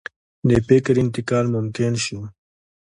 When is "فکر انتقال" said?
0.67-1.45